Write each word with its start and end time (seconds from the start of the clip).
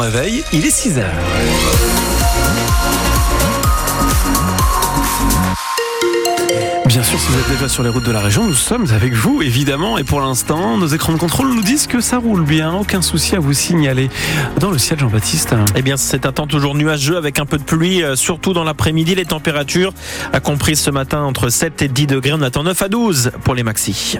réveil, 0.00 0.42
il 0.52 0.64
est 0.64 0.70
6 0.70 0.98
heures. 0.98 1.04
Bien 6.86 7.04
sûr, 7.04 7.20
si 7.20 7.28
vous 7.28 7.38
êtes 7.38 7.50
déjà 7.50 7.68
sur 7.68 7.84
les 7.84 7.88
routes 7.88 8.04
de 8.04 8.10
la 8.10 8.20
région, 8.20 8.44
nous 8.44 8.54
sommes 8.54 8.86
avec 8.92 9.12
vous, 9.12 9.42
évidemment. 9.42 9.96
Et 9.96 10.02
pour 10.02 10.20
l'instant, 10.20 10.76
nos 10.76 10.88
écrans 10.88 11.12
de 11.12 11.18
contrôle 11.18 11.48
nous 11.54 11.62
disent 11.62 11.86
que 11.86 12.00
ça 12.00 12.18
roule 12.18 12.42
bien. 12.42 12.74
Aucun 12.74 13.00
souci 13.00 13.36
à 13.36 13.38
vous 13.38 13.52
signaler. 13.52 14.10
Dans 14.58 14.72
le 14.72 14.78
ciel, 14.78 14.98
Jean-Baptiste. 14.98 15.54
Eh 15.76 15.82
bien, 15.82 15.96
c'est 15.96 16.26
un 16.26 16.32
temps 16.32 16.48
toujours 16.48 16.74
nuageux 16.74 17.16
avec 17.16 17.38
un 17.38 17.46
peu 17.46 17.58
de 17.58 17.62
pluie, 17.62 18.02
euh, 18.02 18.16
surtout 18.16 18.52
dans 18.52 18.64
l'après-midi. 18.64 19.14
Les 19.14 19.24
températures 19.24 19.92
a 20.32 20.40
compris 20.40 20.74
ce 20.74 20.90
matin 20.90 21.22
entre 21.22 21.48
7 21.48 21.82
et 21.82 21.88
10 21.88 22.08
degrés. 22.08 22.32
On 22.32 22.42
attend 22.42 22.64
9 22.64 22.82
à 22.82 22.88
12 22.88 23.32
pour 23.44 23.54
les 23.54 23.62
maxis. 23.62 24.18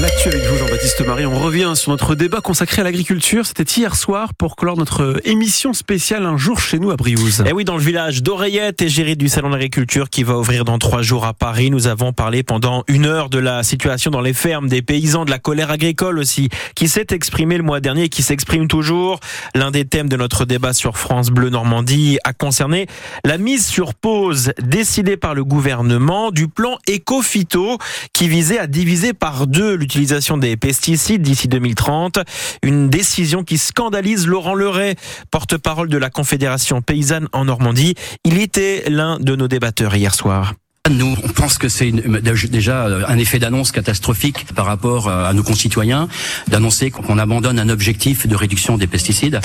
L'actu 0.00 0.28
avec 0.28 0.42
vous, 0.46 0.56
Jean-Baptiste 0.56 1.04
Marie. 1.04 1.26
On 1.26 1.38
revient 1.38 1.72
sur 1.74 1.90
notre 1.90 2.14
débat 2.14 2.40
consacré 2.40 2.80
à 2.80 2.84
l'agriculture. 2.84 3.44
C'était 3.44 3.64
hier 3.64 3.94
soir 3.96 4.32
pour 4.32 4.56
clore 4.56 4.78
notre 4.78 5.20
émission 5.24 5.74
spéciale 5.74 6.24
Un 6.24 6.38
jour 6.38 6.58
chez 6.58 6.78
nous 6.78 6.90
à 6.90 6.96
Briouze. 6.96 7.44
Et 7.46 7.52
oui, 7.52 7.64
dans 7.64 7.76
le 7.76 7.82
village 7.82 8.22
d'Oreillette, 8.22 8.80
égérie 8.80 9.16
du 9.16 9.28
Salon 9.28 9.50
d'agriculture 9.50 10.08
qui 10.08 10.22
va 10.22 10.38
ouvrir 10.38 10.64
dans 10.64 10.78
trois 10.78 11.02
jours 11.02 11.26
à 11.26 11.34
Paris. 11.34 11.70
Nous 11.70 11.86
avons 11.86 12.14
parlé 12.14 12.42
pendant 12.42 12.82
une 12.88 13.04
heure 13.04 13.28
de 13.28 13.38
la 13.38 13.62
situation 13.62 14.10
dans 14.10 14.22
les 14.22 14.32
fermes, 14.32 14.68
des 14.68 14.80
paysans, 14.80 15.26
de 15.26 15.30
la 15.30 15.38
colère 15.38 15.70
agricole 15.70 16.18
aussi, 16.18 16.48
qui 16.74 16.88
s'est 16.88 17.08
exprimé 17.10 17.58
le 17.58 17.62
mois 17.62 17.80
dernier 17.80 18.04
et 18.04 18.08
qui 18.08 18.22
s'exprime 18.22 18.68
toujours. 18.68 19.20
L'un 19.54 19.70
des 19.70 19.84
thèmes 19.84 20.08
de 20.08 20.16
notre 20.16 20.46
débat 20.46 20.72
sur 20.72 20.96
France 20.96 21.28
Bleu 21.28 21.50
Normandie 21.50 22.16
a 22.24 22.32
concerné 22.32 22.86
la 23.26 23.36
mise 23.36 23.66
sur 23.66 23.92
pause 23.92 24.52
décidée 24.62 25.18
par 25.18 25.34
le 25.34 25.44
gouvernement 25.44 26.30
du 26.30 26.48
plan 26.48 26.78
éco-phyto 26.86 27.76
qui 28.14 28.28
visait 28.28 28.58
à 28.58 28.66
diviser 28.66 29.12
par 29.12 29.46
deux 29.46 29.76
l'utilisation 29.90 30.38
des 30.38 30.56
pesticides 30.56 31.20
d'ici 31.20 31.48
2030. 31.48 32.20
Une 32.62 32.90
décision 32.90 33.42
qui 33.42 33.58
scandalise 33.58 34.28
Laurent 34.28 34.54
Leray, 34.54 34.94
porte-parole 35.32 35.88
de 35.88 35.98
la 35.98 36.10
Confédération 36.10 36.80
paysanne 36.80 37.28
en 37.32 37.46
Normandie. 37.46 37.96
Il 38.24 38.40
était 38.40 38.84
l'un 38.88 39.18
de 39.18 39.34
nos 39.34 39.48
débatteurs 39.48 39.96
hier 39.96 40.14
soir. 40.14 40.54
Nous, 40.90 41.16
on 41.22 41.28
pense 41.28 41.56
que 41.56 41.68
c'est 41.68 41.92
déjà 41.92 42.86
euh, 42.86 43.04
un 43.06 43.16
effet 43.16 43.38
d'annonce 43.38 43.70
catastrophique 43.70 44.46
par 44.56 44.66
rapport 44.66 45.06
euh, 45.06 45.24
à 45.24 45.32
nos 45.32 45.44
concitoyens, 45.44 46.08
d'annoncer 46.48 46.90
qu'on 46.90 47.16
abandonne 47.16 47.60
un 47.60 47.68
objectif 47.68 48.26
de 48.26 48.34
réduction 48.34 48.76
des 48.76 48.88
pesticides, 48.88 49.40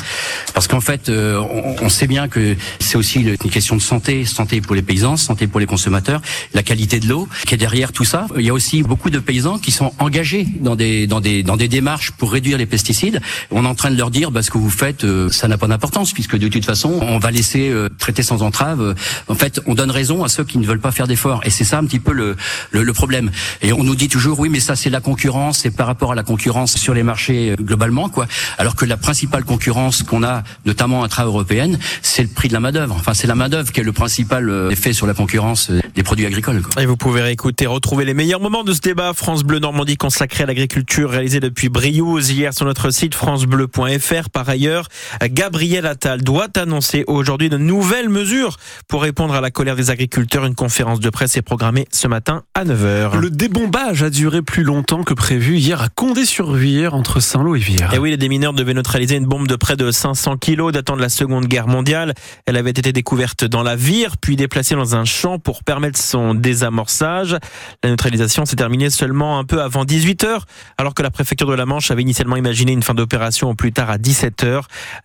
parce 0.55 0.67
qu'en 0.67 0.81
fait, 0.81 1.07
euh, 1.07 1.39
on 1.81 1.87
sait 1.87 2.07
bien 2.07 2.27
que 2.27 2.55
c'est 2.79 2.97
aussi 2.97 3.19
une 3.19 3.37
question 3.37 3.75
de 3.75 3.81
santé, 3.81 4.25
santé 4.25 4.59
pour 4.59 4.73
les 4.73 4.81
paysans, 4.81 5.17
santé 5.17 5.45
pour 5.45 5.59
les 5.59 5.67
consommateurs, 5.67 6.19
la 6.55 6.63
qualité 6.63 6.99
de 6.99 7.07
l'eau 7.07 7.29
qui 7.45 7.53
est 7.53 7.57
derrière 7.57 7.91
tout 7.91 8.05
ça. 8.05 8.25
Il 8.35 8.43
y 8.43 8.49
a 8.49 8.53
aussi 8.53 8.81
beaucoup 8.81 9.11
de 9.11 9.19
paysans 9.19 9.59
qui 9.59 9.71
sont 9.71 9.93
engagés 9.99 10.47
dans 10.61 10.75
des 10.75 11.05
dans 11.05 11.21
des 11.21 11.43
dans 11.43 11.57
des 11.57 11.67
démarches 11.67 12.11
pour 12.11 12.31
réduire 12.31 12.57
les 12.57 12.65
pesticides. 12.65 13.21
On 13.51 13.65
est 13.65 13.67
en 13.67 13.75
train 13.75 13.91
de 13.91 13.97
leur 13.97 14.09
dire, 14.09 14.31
bah, 14.31 14.41
ce 14.41 14.49
que 14.49 14.57
vous 14.57 14.71
faites, 14.71 15.05
ça 15.29 15.47
n'a 15.47 15.59
pas 15.59 15.67
d'importance, 15.67 16.11
puisque 16.11 16.37
de 16.37 16.47
toute 16.47 16.65
façon, 16.65 16.99
on 17.01 17.19
va 17.19 17.29
laisser 17.29 17.71
traiter 17.99 18.23
sans 18.23 18.41
entrave. 18.41 18.95
En 19.27 19.35
fait, 19.35 19.61
on 19.67 19.75
donne 19.75 19.91
raison 19.91 20.23
à 20.23 20.27
ceux 20.27 20.43
qui 20.43 20.57
ne 20.57 20.65
veulent 20.65 20.79
pas 20.79 20.91
faire 20.91 21.07
d'efforts. 21.07 21.34
Et 21.43 21.49
c'est 21.49 21.63
ça 21.63 21.77
un 21.77 21.85
petit 21.85 21.99
peu 21.99 22.13
le, 22.13 22.35
le, 22.71 22.93
problème. 22.93 23.31
Et 23.61 23.73
on 23.73 23.83
nous 23.83 23.95
dit 23.95 24.07
toujours, 24.07 24.39
oui, 24.39 24.49
mais 24.49 24.59
ça 24.59 24.75
c'est 24.75 24.89
la 24.89 25.01
concurrence, 25.01 25.59
c'est 25.59 25.71
par 25.71 25.87
rapport 25.87 26.11
à 26.11 26.15
la 26.15 26.23
concurrence 26.23 26.75
sur 26.77 26.93
les 26.93 27.03
marchés 27.03 27.51
euh, 27.51 27.55
globalement, 27.55 28.09
quoi. 28.09 28.27
Alors 28.57 28.75
que 28.75 28.85
la 28.85 28.97
principale 28.97 29.43
concurrence 29.43 30.03
qu'on 30.03 30.23
a, 30.23 30.43
notamment 30.65 31.03
intra-européenne, 31.03 31.79
c'est 32.01 32.23
le 32.23 32.29
prix 32.29 32.47
de 32.47 32.53
la 32.53 32.59
main 32.59 32.71
d'œuvre. 32.71 32.95
Enfin, 32.97 33.13
c'est 33.13 33.27
la 33.27 33.35
main 33.35 33.49
d'œuvre 33.49 33.71
qui 33.71 33.79
est 33.79 33.83
le 33.83 33.91
principal 33.91 34.49
euh, 34.49 34.69
effet 34.69 34.93
sur 34.93 35.07
la 35.07 35.13
concurrence 35.13 35.69
euh, 35.69 35.81
des 35.93 36.03
produits 36.03 36.25
agricoles. 36.25 36.61
Quoi. 36.61 36.81
Et 36.81 36.85
vous 36.85 36.97
pouvez 36.97 37.21
réécouter, 37.21 37.67
retrouver 37.67 38.05
les 38.05 38.13
meilleurs 38.13 38.39
moments 38.39 38.63
de 38.63 38.73
ce 38.73 38.81
débat 38.81 39.13
France 39.13 39.43
Bleu 39.43 39.59
Normandie 39.59 39.97
consacré 39.97 40.43
à 40.43 40.47
l'agriculture 40.47 41.09
réalisé 41.09 41.39
depuis 41.39 41.69
Briouze 41.69 42.31
hier 42.31 42.53
sur 42.53 42.65
notre 42.65 42.91
site 42.91 43.15
francebleu.fr. 43.15 44.29
Par 44.31 44.47
ailleurs, 44.49 44.87
Gabriel 45.23 45.85
Attal 45.85 46.21
doit 46.21 46.47
annoncer 46.55 47.03
aujourd'hui 47.07 47.49
de 47.49 47.57
nouvelles 47.57 48.09
mesures 48.09 48.57
pour 48.87 49.01
répondre 49.01 49.33
à 49.33 49.41
la 49.41 49.51
colère 49.51 49.75
des 49.75 49.89
agriculteurs. 49.89 50.45
Une 50.45 50.55
conférence 50.55 50.99
de 50.99 51.09
presse 51.15 51.37
est 51.37 51.41
programmé 51.41 51.87
ce 51.93 52.09
matin 52.09 52.43
à 52.55 52.65
9h. 52.65 53.15
Le 53.15 53.29
débombage 53.29 54.03
a 54.03 54.09
duré 54.09 54.41
plus 54.41 54.63
longtemps 54.63 55.01
que 55.03 55.13
prévu 55.13 55.55
hier 55.55 55.81
à 55.81 55.87
Condé-sur-Vire 55.87 56.93
entre 56.93 57.21
Saint-Lô 57.21 57.55
et 57.55 57.59
Vire. 57.59 57.93
Et 57.93 57.99
oui, 57.99 58.09
les 58.09 58.17
démineurs 58.17 58.51
devaient 58.51 58.73
neutraliser 58.73 59.15
une 59.15 59.25
bombe 59.25 59.47
de 59.47 59.55
près 59.55 59.77
de 59.77 59.91
500 59.91 60.35
kilos 60.35 60.73
datant 60.73 60.97
de 60.97 61.01
la 61.01 61.07
Seconde 61.07 61.45
Guerre 61.45 61.69
mondiale. 61.69 62.15
Elle 62.45 62.57
avait 62.57 62.71
été 62.71 62.91
découverte 62.91 63.45
dans 63.45 63.63
la 63.63 63.77
Vire, 63.77 64.17
puis 64.17 64.35
déplacée 64.35 64.75
dans 64.75 64.97
un 64.97 65.05
champ 65.05 65.39
pour 65.39 65.63
permettre 65.63 65.97
son 65.97 66.35
désamorçage. 66.35 67.37
La 67.81 67.91
neutralisation 67.91 68.43
s'est 68.43 68.57
terminée 68.57 68.89
seulement 68.89 69.39
un 69.39 69.45
peu 69.45 69.61
avant 69.61 69.85
18h, 69.85 70.41
alors 70.77 70.93
que 70.93 71.01
la 71.01 71.11
préfecture 71.11 71.47
de 71.47 71.55
la 71.55 71.65
Manche 71.65 71.91
avait 71.91 72.01
initialement 72.01 72.35
imaginé 72.35 72.73
une 72.73 72.83
fin 72.83 72.93
d'opération 72.93 73.51
au 73.51 73.55
plus 73.55 73.71
tard 73.71 73.89
à 73.89 73.97
17h. 73.97 74.63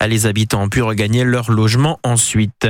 Les 0.09 0.26
habitants 0.26 0.65
ont 0.65 0.69
pu 0.69 0.82
regagner 0.82 1.22
leur 1.22 1.53
logement 1.53 2.00
ensuite. 2.03 2.66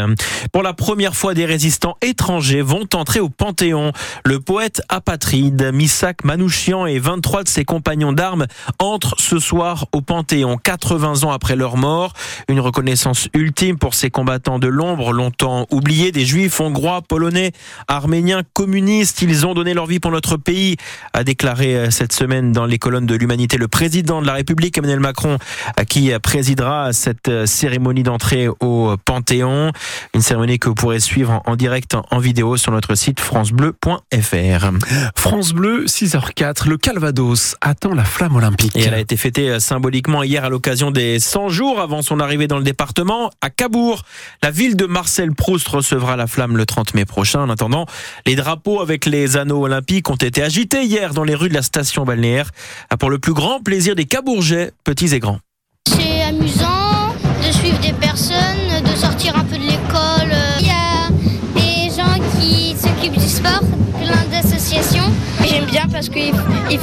Pour 0.53 0.63
la 0.63 0.75
première 0.75 1.17
fois, 1.17 1.33
des 1.33 1.47
résistants 1.47 1.97
étrangers 2.03 2.61
vont 2.61 2.85
entrer 2.93 3.21
au 3.21 3.30
Panthéon. 3.31 3.93
Le 4.25 4.41
poète 4.41 4.83
apatride 4.89 5.71
Misak 5.73 6.25
Manouchian 6.25 6.87
et 6.87 6.99
23 6.99 7.45
de 7.45 7.49
ses 7.49 7.65
compagnons 7.65 8.13
d'armes 8.13 8.47
entrent 8.79 9.15
ce 9.19 9.39
soir 9.39 9.87
au 9.93 10.01
Panthéon, 10.01 10.57
80 10.57 11.25
ans 11.25 11.33
après 11.33 11.57
leur 11.57 11.77
mort. 11.77 12.13
Une 12.49 12.61
reconnaissance 12.61 13.29
ultime 13.35 13.79
pour 13.79 13.95
ces 13.95 14.11
combattants 14.11 14.59
de 14.59 14.69
l'ombre, 14.69 15.13
longtemps 15.13 15.67
oubliés, 15.71 16.13
des 16.13 16.25
juifs 16.25 16.61
hongrois, 16.61 17.03
polonais, 17.03 17.53
arméniens, 17.89 18.43
communistes. 18.53 19.23
Ils 19.23 19.47
ont 19.47 19.55
donné 19.55 19.75
leur 19.75 19.87
vie 19.87 20.01
pour 20.01 20.11
notre 20.11 20.37
pays, 20.37 20.77
a 21.13 21.25
déclaré 21.25 21.77
euh, 21.77 21.91
cette 21.91 22.13
semaine 22.13 22.53
dans 22.53 22.67
les 22.67 22.79
colonnes 22.79 23.07
de 23.07 23.15
l'humanité 23.15 23.57
le 23.57 23.69
président 23.69 24.21
de 24.21 24.27
la 24.27 24.35
République, 24.35 24.77
Emmanuel 24.79 25.01
Macron, 25.01 25.39
euh, 25.79 25.85
qui 25.85 26.13
présidera 26.23 26.93
cette 26.93 27.29
euh, 27.29 27.47
cérémonie 27.47 28.03
d'entrée 28.03 28.49
au 28.49 28.97
Panthéon. 29.05 29.73
Une 30.15 30.23
cérémonie 30.23 30.59
que 30.59 30.69
vous 30.69 30.75
pourrez 30.75 31.01
suivre 31.01 31.43
en 31.47 31.57
direct 31.57 31.97
en 32.11 32.19
vidéo 32.19 32.57
sur 32.57 32.73
notre 32.73 32.95
site 32.95 33.20
francebleu.fr. 33.21 34.71
France 35.15 35.53
Bleu, 35.53 35.85
6h04, 35.87 36.69
le 36.69 36.77
Calvados 36.77 37.57
attend 37.61 37.95
la 37.95 38.05
flamme 38.05 38.37
olympique. 38.37 38.77
Et 38.77 38.83
elle 38.83 38.95
a 38.95 38.99
été 38.99 39.17
fêtée 39.17 39.51
euh, 39.51 39.61
symboliquement 39.61 40.23
hier 40.23 40.45
à 40.45 40.49
l'occasion 40.49 40.91
des 40.91 41.21
100 41.21 41.49
jours 41.49 41.81
avant 41.81 42.03
son 42.03 42.21
arrivée 42.21 42.49
dans 42.49 42.59
le 42.59 42.65
département, 42.65 43.31
à 43.41 43.51
Cabourg. 43.51 44.03
La 44.43 44.51
ville 44.51 44.77
de 44.77 44.87
Marcel 44.87 45.33
Proust 45.35 45.69
recevra 45.69 46.17
la 46.17 46.27
flamme 46.27 46.57
le 46.57 46.67
30 46.67 46.95
mai 46.95 47.05
prochain. 47.05 47.43
En 47.43 47.51
attendant, 47.51 47.87
les 48.27 48.37
drapeaux 48.37 48.81
avec 48.81 49.07
les 49.07 49.37
anneaux 49.37 49.65
olympiques 49.65 50.11
ont 50.11 50.17
été 50.17 50.43
agités 50.43 50.85
hier 50.85 51.15
dans 51.15 51.25
les 51.25 51.35
rues 51.35 51.49
de 51.49 51.55
la 51.55 51.63
station 51.63 52.05
balnéaire 52.05 52.51
pour 52.99 53.11
le 53.11 53.19
plus 53.19 53.35
grand 53.35 53.61
plaisir 53.61 53.95
des 53.95 54.07
Cabourgeais, 54.07 54.73
petits 54.85 55.15
et 55.15 55.21
grands. 55.21 55.41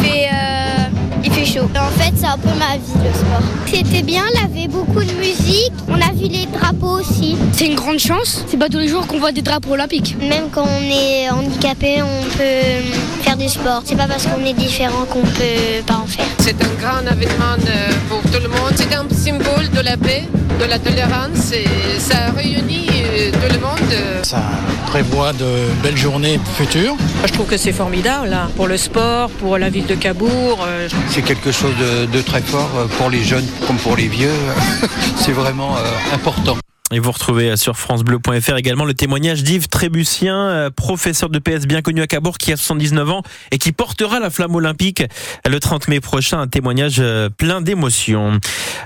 Fait, 0.03 0.27
euh, 0.31 1.23
il 1.23 1.31
fait 1.31 1.45
chaud. 1.45 1.69
En 1.75 1.99
fait, 1.99 2.13
c'est 2.15 2.25
un 2.25 2.37
peu 2.37 2.49
ma 2.57 2.77
vie, 2.77 3.03
le 3.03 3.13
sport. 3.13 3.41
C'était 3.65 4.01
bien, 4.01 4.23
il 4.33 4.41
y 4.41 4.43
avait 4.43 4.67
beaucoup 4.67 5.03
de 5.03 5.11
musique. 5.13 5.73
On 5.87 5.95
a 5.95 6.11
vu 6.13 6.27
les 6.27 6.45
drapeaux 6.47 6.99
aussi. 6.99 7.37
C'est 7.53 7.67
une 7.67 7.75
grande 7.75 7.99
chance. 7.99 8.43
C'est 8.47 8.57
pas 8.57 8.69
tous 8.69 8.79
les 8.79 8.87
jours 8.87 9.05
qu'on 9.07 9.19
voit 9.19 9.31
des 9.31 9.41
drapeaux 9.41 9.71
olympiques. 9.73 10.15
Même 10.19 10.49
quand 10.51 10.65
on 10.65 10.83
est 10.89 11.29
handicapé, 11.29 12.01
on 12.01 12.23
peut 12.37 13.23
faire 13.23 13.37
du 13.37 13.47
sport. 13.49 13.81
C'est 13.85 13.95
pas 13.95 14.07
parce 14.07 14.25
qu'on 14.25 14.43
est 14.45 14.53
différent 14.53 15.05
qu'on 15.05 15.21
peut 15.21 15.83
pas 15.85 15.95
en 16.03 16.07
faire. 16.07 16.25
C'est 16.39 16.61
un 16.63 16.73
grand 16.81 17.01
événement 17.01 17.57
euh, 17.67 17.91
pour 18.09 18.21
tout 18.31 18.41
le 18.41 18.49
monde. 18.49 18.73
C'est 18.75 18.93
un 18.95 19.05
symbole 19.11 19.69
de 19.73 19.81
la 19.81 19.97
paix, 19.97 20.23
de 20.59 20.65
la 20.65 20.79
tolérance 20.79 21.51
et 21.51 21.65
ça 21.99 22.31
réunit 22.35 22.87
euh, 22.89 23.31
tout 23.31 23.53
le 23.53 23.59
monde. 23.59 24.23
Ça 24.23 24.41
prévoit 24.87 25.33
de 25.33 25.49
belles 25.83 25.97
journées 25.97 26.39
futures. 26.55 26.95
Je 27.25 27.31
trouve 27.33 27.45
que 27.45 27.57
c'est 27.57 27.73
formidable 27.73 28.33
hein, 28.33 28.49
pour 28.55 28.67
le 28.67 28.77
sport, 28.77 29.29
pour 29.29 29.57
la 29.57 29.69
ville 29.69 29.85
de 29.85 29.95
Cabourg. 29.95 30.65
Euh. 30.65 30.87
C'est 31.09 31.21
quelque 31.21 31.51
chose 31.51 31.73
de, 32.11 32.21
très 32.21 32.41
fort 32.41 32.69
pour 32.97 33.09
les 33.09 33.23
jeunes 33.23 33.45
comme 33.67 33.77
pour 33.77 33.95
les 33.95 34.07
vieux. 34.07 34.39
c'est 35.17 35.33
vraiment 35.33 35.75
important. 36.13 36.57
Et 36.93 36.99
vous 36.99 37.11
retrouvez 37.11 37.57
sur 37.57 37.75
francebleu.fr 37.77 38.55
également 38.55 38.85
le 38.85 38.93
témoignage 38.93 39.43
d'Yves 39.43 39.67
Trébucien, 39.67 40.37
euh, 40.37 40.69
professeur 40.69 41.29
de 41.29 41.37
PS 41.37 41.65
bien 41.65 41.81
connu 41.81 42.01
à 42.01 42.07
Cabourg, 42.07 42.37
qui 42.37 42.53
a 42.53 42.55
79 42.55 43.09
ans 43.09 43.23
et 43.51 43.57
qui 43.57 43.73
portera 43.73 44.21
la 44.21 44.29
flamme 44.29 44.55
olympique 44.55 45.03
le 45.45 45.59
30 45.59 45.89
mai 45.89 45.99
prochain. 45.99 46.39
Un 46.39 46.47
témoignage 46.47 46.97
euh, 46.99 47.29
plein 47.29 47.59
d'émotions. 47.59 48.39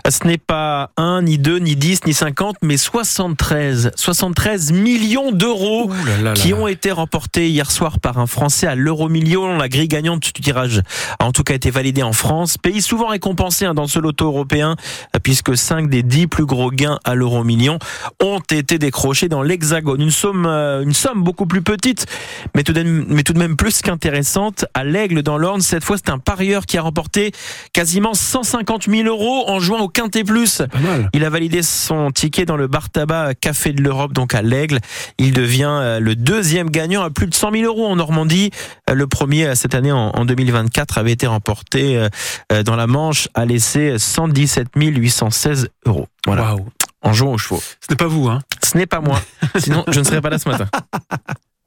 Ce 0.10 0.26
n'est 0.26 0.40
pas 0.40 0.90
un, 0.98 1.22
ni 1.22 1.38
deux, 1.38 1.60
ni 1.60 1.76
dix, 1.76 2.00
ni 2.08 2.16
cinquante, 2.16 2.56
mais 2.64 2.76
73, 2.76 3.92
73 3.96 4.72
millions 4.72 5.32
d'euros 5.32 5.92
qui 6.34 6.56
ont 6.56 6.68
été 6.68 6.92
remportés 6.92 7.50
hier 7.50 7.70
soir 7.70 8.00
par 8.00 8.18
un 8.18 8.26
Français 8.26 8.66
à 8.66 8.74
l'euro 8.74 9.10
million. 9.10 9.58
La 9.58 9.70
grille 9.70 9.88
gagnante 9.88 10.24
du 10.24 10.32
tirage 10.32 10.82
a 11.20 11.26
en 11.26 11.32
tout 11.32 11.44
cas 11.44 11.54
été 11.54 11.70
validée 11.70 12.02
en 12.02 12.14
France. 12.14 12.58
Pays 12.58 12.82
souvent 12.82 13.10
récompensé 13.10 13.66
hein, 13.66 13.76
dans 13.76 13.86
ce 13.86 14.00
loto 14.00 14.26
européen, 14.26 14.76
puisque 15.22 15.56
5 15.56 15.88
des 15.88 16.02
10 16.02 16.26
plus 16.26 16.48
gros 16.48 16.72
gains 16.72 16.98
à 17.04 17.14
l'euro 17.14 17.44
million 17.44 17.78
ont 18.22 18.40
été 18.52 18.78
décrochés 18.78 19.28
dans 19.28 19.42
l'Hexagone. 19.42 20.02
Une 20.02 20.12
somme, 20.12 20.46
euh, 20.46 20.84
une 20.84 20.94
somme 20.94 21.24
beaucoup 21.24 21.46
plus 21.46 21.62
petite, 21.62 22.06
mais 22.56 22.64
tout 22.64 22.74
de 22.74 22.84
même, 22.84 23.06
mais 23.08 23.24
tout 23.24 23.34
de 23.34 23.40
même 23.40 23.56
plus 23.56 23.82
qu'intéressante. 23.82 24.66
À 24.74 24.84
l'Aigle 24.84 25.24
dans 25.24 25.38
l'Orne, 25.38 25.62
cette 25.62 25.84
fois, 25.84 25.98
c'est 25.98 26.12
un 26.12 26.18
parieur 26.18 26.66
qui 26.66 26.78
a 26.78 26.82
remporté 26.82 27.32
quasiment 27.74 28.14
150 28.14 28.90
000 28.90 29.08
euros 29.08 29.50
en 29.50 29.60
jouant 29.60 29.82
au 29.82 29.88
Quintet 29.88 30.24
Plus. 30.24 30.62
Il 31.14 31.26
a 31.26 31.30
validé 31.30 31.64
son 31.64 32.12
ticket 32.12 32.46
dans 32.46 32.58
le 32.58 32.68
bar 32.68 32.90
tabac 32.90 33.36
Café 33.36 33.74
de 33.74 33.82
l'Europe, 33.82 34.14
donc 34.14 34.36
à 34.36 34.42
l'Aigle. 34.42 34.80
Il 35.18 35.34
devient 35.34 35.70
euh, 35.70 36.00
le 36.00 36.16
deuxième 36.16 36.70
gagnant 36.70 37.04
à 37.04 37.10
plus 37.10 37.28
de 37.28 37.34
100 37.34 37.52
000 37.52 37.64
euros 37.66 37.88
en 37.88 37.96
Normandie. 37.96 38.52
Euh, 38.90 38.94
Le 38.94 39.08
premier 39.08 39.56
cette 39.56 39.76
année 39.76 39.92
en 39.92 40.12
en 40.14 40.26
2024 40.26 40.98
avait 40.98 41.12
été 41.14 41.26
remporté 41.26 42.08
dans 42.66 42.76
la 42.76 42.88
Manche 42.88 43.28
à 43.34 43.46
laisser 43.46 43.98
117 43.98 44.68
816 44.76 45.70
euros. 45.86 46.08
Voilà. 46.26 46.56
En 47.02 47.14
jouant 47.14 47.34
aux 47.34 47.38
chevaux. 47.38 47.62
Ce 47.80 47.88
n'est 47.90 47.96
pas 47.96 48.08
vous, 48.08 48.28
hein 48.28 48.40
Ce 48.64 48.78
n'est 48.78 48.86
pas 48.86 49.02
moi, 49.02 49.20
sinon 49.58 49.84
je 49.88 50.00
ne 50.00 50.04
serais 50.04 50.22
pas 50.22 50.30
là 50.30 50.40
ce 50.40 50.50
matin. 50.50 50.68